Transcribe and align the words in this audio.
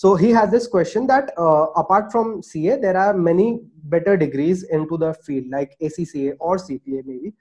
so 0.00 0.14
he 0.14 0.30
has 0.30 0.50
this 0.50 0.66
question 0.66 1.06
that 1.08 1.30
uh, 1.36 1.66
apart 1.76 2.10
from 2.10 2.42
ca 2.42 2.76
there 2.84 2.96
are 2.96 3.12
many 3.12 3.60
better 3.94 4.16
degrees 4.16 4.62
into 4.76 4.96
the 4.96 5.12
field 5.24 5.48
like 5.54 5.74
acca 5.82 6.34
or 6.40 6.56
cpa 6.56 7.02
maybe. 7.04 7.34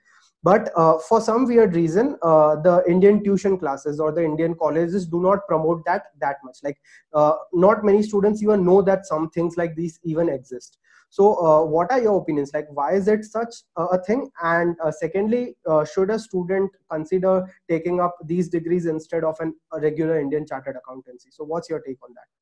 But 0.44 0.72
uh, 0.76 0.98
for 0.98 1.22
some 1.22 1.46
weird 1.46 1.74
reason 1.74 2.18
uh, 2.22 2.58
the 2.58 2.84
indian 2.96 3.24
tuition 3.24 3.58
classes 3.58 4.02
or 4.02 4.12
the 4.12 4.26
indian 4.26 4.56
colleges 4.56 5.06
do 5.14 5.22
not 5.22 5.48
promote 5.48 5.86
that 5.86 6.08
that 6.20 6.44
much. 6.44 6.58
Like 6.62 6.82
uh, 7.14 7.36
not 7.54 7.86
many 7.86 8.04
students 8.04 8.44
even 8.44 8.66
know 8.66 8.82
that 8.82 9.06
some 9.06 9.30
things 9.30 9.56
like 9.56 9.78
these 9.78 9.98
even 10.04 10.28
exist. 10.28 10.80
So 11.10 11.30
uh, 11.46 11.64
what 11.64 11.94
are 11.94 12.02
your 12.02 12.18
opinions? 12.22 12.52
Like 12.54 12.68
why 12.72 12.90
is 12.96 13.08
it 13.08 13.24
such 13.24 13.56
a 13.78 14.02
thing? 14.10 14.30
And 14.44 14.76
uh, 14.84 14.92
secondly 14.92 15.56
should 15.94 16.10
a 16.10 16.20
student 16.20 16.76
consider 16.92 17.38
taking 17.70 18.02
up 18.02 18.18
these 18.26 18.50
degrees 18.50 18.86
instead 18.86 19.24
of 19.24 19.40
an, 19.40 19.56
a 19.72 19.80
regular 19.80 20.20
indian 20.20 20.46
chartered 20.46 20.76
accountancy? 20.84 21.30
So 21.32 21.46
what's 21.46 21.70
your 21.70 21.80
take 21.80 22.04
on 22.04 22.14
that 22.16 22.39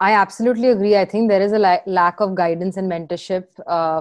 I 0.00 0.12
absolutely 0.12 0.68
agree. 0.68 0.96
I 0.96 1.04
think 1.06 1.30
there 1.30 1.40
is 1.40 1.52
a 1.52 1.58
la- 1.58 1.78
lack 1.86 2.20
of 2.20 2.34
guidance 2.34 2.76
and 2.76 2.90
mentorship 2.90 3.44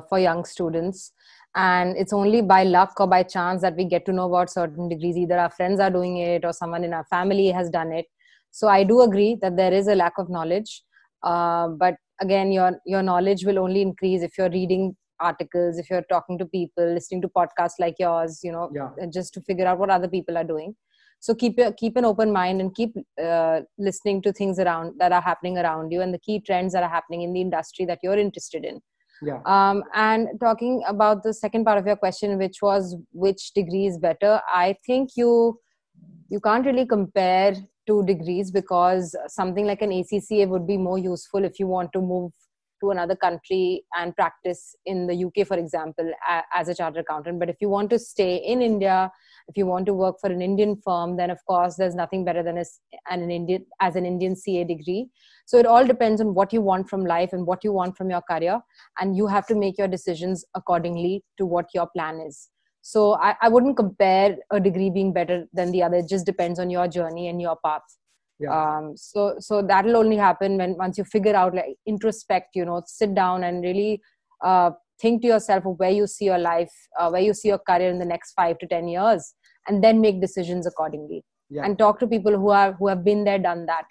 for 0.10 0.20
young 0.20 0.44
students. 0.44 1.12
And 1.56 1.96
it's 1.96 2.12
only 2.12 2.42
by 2.42 2.64
luck 2.64 3.00
or 3.00 3.08
by 3.08 3.24
chance 3.24 3.62
that 3.62 3.78
we 3.78 3.86
get 3.86 4.06
to 4.08 4.12
know 4.12 4.28
about 4.28 4.50
certain 4.50 4.90
degrees. 4.90 5.16
Either 5.16 5.38
our 5.38 5.50
friends 5.50 5.80
are 5.80 5.90
doing 5.90 6.18
it 6.18 6.44
or 6.44 6.52
someone 6.52 6.84
in 6.84 6.94
our 6.94 7.06
family 7.06 7.48
has 7.48 7.70
done 7.70 7.94
it. 7.94 8.08
So 8.52 8.68
i 8.68 8.84
do 8.84 9.02
agree 9.02 9.38
that 9.42 9.56
there 9.58 9.74
is 9.74 9.88
a 9.88 9.96
lack 9.96 10.18
of 10.18 10.30
knowledge. 10.30 10.84
Uh, 11.24 11.70
but 11.70 11.96
again 12.22 12.52
your 12.52 12.80
your 12.86 13.02
knowledge 13.02 13.46
will 13.46 13.60
only 13.60 13.82
increase 13.82 14.22
if 14.22 14.38
you're 14.38 14.50
reading 14.50 14.96
articles 15.20 15.78
if 15.78 15.90
you're 15.90 16.06
talking 16.10 16.38
to 16.38 16.46
people 16.46 16.94
listening 16.94 17.22
to 17.22 17.28
podcasts 17.28 17.80
like 17.80 17.96
yours 18.00 18.40
you 18.44 18.52
know 18.52 18.70
yeah. 18.74 18.90
just 19.12 19.34
to 19.34 19.42
figure 19.42 19.66
out 19.66 19.80
what 19.80 19.90
other 19.90 20.08
people 20.08 20.38
are 20.38 20.44
doing 20.44 20.76
so 21.26 21.34
keep 21.34 21.60
keep 21.78 21.96
an 21.98 22.06
open 22.06 22.32
mind 22.32 22.62
and 22.62 22.76
keep 22.76 22.92
uh, 23.28 23.62
listening 23.80 24.22
to 24.22 24.32
things 24.32 24.60
around 24.60 24.94
that 25.00 25.12
are 25.12 25.22
happening 25.30 25.58
around 25.58 25.92
you 25.92 26.02
and 26.02 26.14
the 26.14 26.20
key 26.20 26.40
trends 26.40 26.74
that 26.74 26.84
are 26.84 26.96
happening 26.98 27.24
in 27.24 27.34
the 27.34 27.42
industry 27.42 27.84
that 27.84 27.98
you're 28.04 28.20
interested 28.26 28.64
in. 28.64 28.80
Yeah. 29.24 29.40
Um, 29.54 29.84
and 29.96 30.28
talking 30.40 30.84
about 30.88 31.24
the 31.24 31.34
second 31.34 31.66
part 31.66 31.80
of 31.80 31.88
your 31.88 31.96
question 31.96 32.38
which 32.38 32.58
was 32.62 32.96
which 33.12 33.54
degree 33.56 33.86
is 33.88 33.98
better 33.98 34.40
i 34.54 34.76
think 34.86 35.12
you 35.16 35.58
you 36.30 36.40
can't 36.48 36.66
really 36.70 36.86
compare 36.86 37.56
two 37.88 38.04
degrees 38.06 38.52
because 38.52 39.16
something 39.28 39.66
like 39.66 39.82
an 39.82 39.94
acca 40.00 40.48
would 40.48 40.68
be 40.68 40.78
more 40.78 41.00
useful 41.00 41.46
if 41.52 41.60
you 41.62 41.68
want 41.76 41.94
to 41.94 42.02
move 42.02 42.32
to 42.82 42.92
another 42.92 43.16
country 43.16 43.84
and 43.98 44.16
practice 44.16 44.76
in 44.86 45.08
the 45.08 45.18
uk 45.26 45.48
for 45.48 45.58
example 45.58 46.12
as 46.54 46.68
a 46.68 46.76
chartered 46.76 47.06
accountant. 47.06 47.40
But 47.40 47.50
if 47.50 47.56
you 47.62 47.70
want 47.70 47.90
to 47.92 48.00
stay 48.00 48.36
in 48.36 48.62
india 48.62 49.12
if 49.48 49.58
you 49.58 49.66
want 49.66 49.86
to 49.86 49.94
work 49.94 50.16
for 50.20 50.30
an 50.32 50.42
indian 50.42 50.76
firm 50.84 51.16
then 51.18 51.30
of 51.30 51.40
course 51.46 51.76
there's 51.76 51.96
nothing 51.96 52.26
better 52.26 52.44
than 52.44 52.58
as 52.58 52.80
an 53.10 53.30
indian 53.30 53.66
as 53.82 53.96
an 53.96 54.06
indian 54.06 54.36
ca 54.36 54.64
degree. 54.64 55.10
So 55.46 55.60
it 55.60 55.68
all 55.68 55.86
depends 55.86 56.22
on 56.22 56.34
what 56.34 56.52
you 56.52 56.62
want 56.62 56.90
from 56.90 57.06
life 57.06 57.32
and 57.32 57.46
what 57.46 57.64
you 57.64 57.72
want 57.72 57.96
from 57.98 58.10
your 58.10 58.22
career 58.30 58.60
and 59.00 59.16
you 59.16 59.28
have 59.28 59.46
to 59.48 59.56
make 59.56 59.78
your 59.78 59.88
decisions 59.88 60.44
accordingly 60.56 61.24
to 61.38 61.46
what 61.46 61.68
your 61.76 61.88
plan 61.96 62.20
is. 62.20 62.50
So 62.82 63.16
I, 63.16 63.36
I 63.42 63.50
wouldn't 63.50 63.78
compare 63.78 64.38
a 64.52 64.60
degree 64.60 64.90
being 64.90 65.14
better 65.14 65.46
than 65.54 65.72
the 65.72 65.84
other. 65.84 65.98
It 65.98 66.10
just 66.10 66.26
depends 66.26 66.60
on 66.60 66.70
your 66.70 66.88
journey 66.88 67.28
and 67.28 67.42
your 67.42 67.58
path. 67.64 67.82
Yeah. 68.38 68.54
um 68.54 68.98
so 68.98 69.36
so 69.40 69.62
that'll 69.62 69.96
only 69.96 70.18
happen 70.18 70.58
when 70.58 70.76
once 70.78 70.98
you 70.98 71.06
figure 71.06 71.36
out 71.42 71.56
like 71.56 71.78
introspect 71.88 72.50
you 72.54 72.66
know 72.66 72.82
sit 72.86 73.16
down 73.16 73.46
and 73.50 73.64
really 73.64 74.02
uh 74.44 74.72
think 75.00 75.22
to 75.22 75.28
yourself 75.28 75.66
of 75.66 75.78
where 75.80 75.92
you 75.92 76.08
see 76.08 76.26
your 76.26 76.38
life 76.38 76.72
uh, 77.00 77.10
where 77.10 77.22
you 77.22 77.34
see 77.34 77.50
your 77.50 77.60
career 77.60 77.90
in 77.90 78.00
the 78.00 78.06
next 78.06 78.34
5 78.34 78.58
to 78.60 78.68
10 78.68 78.88
years 78.88 79.34
and 79.68 79.84
then 79.84 80.02
make 80.02 80.22
decisions 80.22 80.66
accordingly 80.66 81.24
yeah. 81.50 81.64
and 81.64 81.78
talk 81.78 82.00
to 82.00 82.08
people 82.08 82.38
who 82.38 82.50
are 82.50 82.74
who 82.74 82.88
have 82.88 83.04
been 83.04 83.24
there 83.24 83.40
done 83.40 83.66
that 83.66 83.86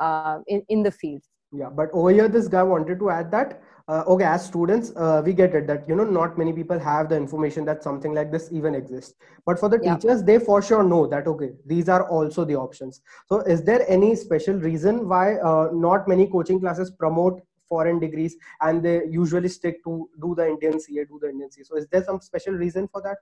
uh, 0.00 0.38
in, 0.46 0.62
in 0.68 0.82
the 0.82 0.90
field 0.90 1.22
yeah 1.52 1.70
but 1.70 1.88
over 1.92 2.10
here 2.10 2.28
this 2.28 2.48
guy 2.48 2.62
wanted 2.62 2.98
to 2.98 3.10
add 3.10 3.30
that 3.30 3.62
uh, 3.88 4.02
okay 4.06 4.24
as 4.24 4.44
students 4.44 4.92
uh, 4.96 5.22
we 5.24 5.32
get 5.32 5.54
it 5.54 5.66
that 5.66 5.88
you 5.88 5.94
know 5.94 6.04
not 6.04 6.36
many 6.36 6.52
people 6.52 6.78
have 6.78 7.08
the 7.08 7.16
information 7.16 7.64
that 7.64 7.82
something 7.82 8.12
like 8.12 8.32
this 8.32 8.48
even 8.52 8.74
exists 8.74 9.14
but 9.44 9.58
for 9.58 9.68
the 9.68 9.78
yeah. 9.82 9.94
teachers 9.94 10.22
they 10.24 10.38
for 10.38 10.60
sure 10.60 10.82
know 10.82 11.06
that 11.06 11.26
okay 11.26 11.50
these 11.64 11.88
are 11.88 12.08
also 12.08 12.44
the 12.44 12.56
options 12.56 13.00
so 13.28 13.40
is 13.40 13.62
there 13.62 13.84
any 13.88 14.14
special 14.16 14.54
reason 14.54 15.08
why 15.08 15.36
uh, 15.36 15.68
not 15.72 16.08
many 16.08 16.26
coaching 16.26 16.60
classes 16.60 16.90
promote 16.90 17.40
foreign 17.68 17.98
degrees 17.98 18.36
and 18.60 18.82
they 18.82 19.04
usually 19.06 19.48
stick 19.48 19.82
to 19.84 20.08
do 20.20 20.34
the 20.34 20.46
indian 20.48 20.78
ca 20.80 21.04
do 21.04 21.18
the 21.22 21.30
indian 21.30 21.50
ca 21.50 21.62
so 21.64 21.76
is 21.76 21.86
there 21.88 22.04
some 22.04 22.20
special 22.20 22.54
reason 22.54 22.88
for 22.88 23.02
that? 23.02 23.16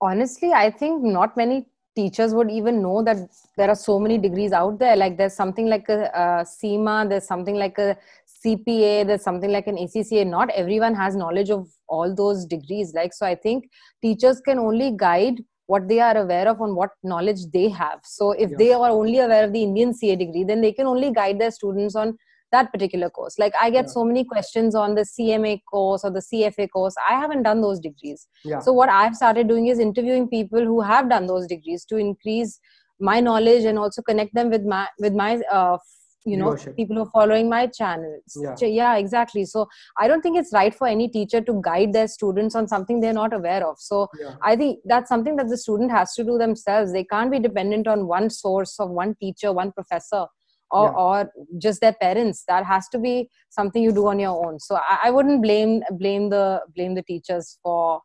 Honestly 0.00 0.52
i 0.52 0.68
think 0.70 1.02
not 1.02 1.36
many 1.36 1.66
teachers 1.94 2.34
would 2.34 2.50
even 2.50 2.82
know 2.82 3.02
that 3.02 3.16
there 3.56 3.68
are 3.68 3.74
so 3.74 3.98
many 3.98 4.18
degrees 4.18 4.52
out 4.52 4.78
there. 4.78 4.96
Like 4.96 5.16
there's 5.16 5.34
something 5.34 5.66
like 5.66 5.88
a, 5.88 6.10
a 6.14 6.46
CIMA 6.46 7.06
there's 7.08 7.26
something 7.26 7.54
like 7.54 7.78
a 7.78 7.96
cpa 8.44 9.06
there's 9.06 9.22
something 9.22 9.52
like 9.52 9.68
an 9.68 9.76
acca 9.76 10.26
not 10.26 10.50
everyone 10.50 10.94
has 10.94 11.14
knowledge 11.14 11.50
of 11.50 11.68
all 11.88 12.14
those 12.14 12.44
degrees. 12.46 12.94
Like 12.94 13.12
so 13.12 13.26
i 13.26 13.34
think 13.34 13.70
teachers 14.00 14.40
can 14.40 14.58
only 14.58 14.92
guide 14.96 15.42
what 15.66 15.88
they 15.88 16.00
are 16.00 16.16
aware 16.16 16.48
of 16.48 16.60
on 16.60 16.74
what 16.74 16.90
knowledge 17.02 17.46
they 17.52 17.68
have. 17.68 18.00
So 18.02 18.32
if 18.32 18.50
yeah. 18.50 18.56
they 18.58 18.72
are 18.72 18.90
only 18.90 19.18
aware 19.18 19.44
of 19.44 19.52
the 19.52 19.62
indian 19.62 19.94
ca 19.94 20.16
degree 20.16 20.44
then 20.44 20.60
they 20.60 20.72
can 20.72 20.86
only 20.86 21.12
guide 21.12 21.40
their 21.40 21.50
students 21.50 21.94
on 21.94 22.16
that 22.52 22.70
particular 22.72 23.10
course. 23.10 23.38
Like 23.38 23.54
i 23.60 23.70
get 23.70 23.86
yeah. 23.86 23.92
so 23.92 24.04
many 24.04 24.24
questions 24.24 24.74
on 24.74 24.94
the 24.94 25.02
cma 25.02 25.60
course 25.70 26.04
or 26.04 26.10
the 26.10 26.20
cfa 26.20 26.68
course. 26.70 26.94
I 27.08 27.14
haven't 27.14 27.42
done 27.42 27.60
those 27.60 27.80
degrees. 27.80 28.28
Yeah. 28.44 28.60
so 28.60 28.72
what 28.72 28.88
i've 28.88 29.16
started 29.16 29.48
doing 29.48 29.66
is 29.66 29.78
interviewing 29.78 30.28
people 30.28 30.64
who 30.64 30.80
have 30.80 31.08
done 31.08 31.26
those 31.26 31.46
degrees 31.46 31.84
to 31.86 31.96
increase 31.96 32.60
my 33.00 33.20
knowledge 33.20 33.64
and 33.64 33.78
also 33.78 34.02
connect 34.02 34.34
them 34.34 34.50
with 34.50 34.64
my 34.64 34.86
with 34.98 35.14
my 35.14 35.40
uh, 35.50 35.76
you 36.24 36.36
know 36.36 36.56
people 36.76 36.96
who 36.96 37.02
are 37.02 37.10
following 37.10 37.48
my 37.48 37.66
channels. 37.66 38.36
Yeah. 38.36 38.66
yeah 38.66 38.96
exactly. 38.96 39.44
So 39.44 39.68
i 39.98 40.06
don't 40.06 40.22
think 40.22 40.38
it's 40.38 40.52
right 40.52 40.74
for 40.74 40.86
any 40.86 41.08
teacher 41.08 41.40
to 41.40 41.60
guide 41.64 41.92
their 41.92 42.08
students 42.08 42.54
on 42.54 42.68
something 42.68 43.00
they're 43.00 43.12
not 43.12 43.32
aware 43.32 43.66
of. 43.66 43.78
So 43.78 44.08
yeah. 44.20 44.36
i 44.42 44.54
think 44.56 44.78
that's 44.84 45.08
something 45.08 45.36
that 45.36 45.48
the 45.48 45.58
student 45.58 45.90
has 45.90 46.14
to 46.14 46.24
do 46.24 46.38
themselves. 46.38 46.92
They 46.92 47.04
can't 47.04 47.30
be 47.30 47.40
dependent 47.48 47.88
on 47.88 48.06
one 48.06 48.30
source 48.30 48.78
of 48.78 48.90
one 48.90 49.16
teacher 49.20 49.52
one 49.52 49.72
professor 49.72 50.26
or, 50.72 50.86
yeah. 50.86 51.02
or 51.04 51.32
just 51.58 51.80
their 51.80 51.92
parents 51.92 52.44
that 52.48 52.64
has 52.64 52.88
to 52.88 52.98
be 52.98 53.28
something 53.50 53.82
you 53.82 53.92
do 53.92 54.08
on 54.08 54.18
your 54.18 54.46
own. 54.46 54.58
So 54.58 54.76
I, 54.76 54.98
I, 55.04 55.10
wouldn't 55.10 55.42
blame 55.42 55.82
blame 55.98 56.30
the 56.30 56.60
blame 56.74 56.94
the 56.94 57.02
teachers 57.02 57.58
for 57.62 58.00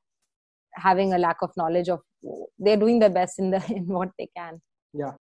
having 0.73 1.13
a 1.13 1.17
lack 1.17 1.37
of 1.41 1.51
knowledge 1.57 1.89
of 1.89 2.01
they're 2.59 2.77
doing 2.77 2.99
their 2.99 3.09
best 3.09 3.39
in 3.39 3.51
the 3.51 3.63
in 3.75 3.87
what 3.87 4.09
they 4.19 4.29
can. 4.35 4.61
Yeah 4.93 5.13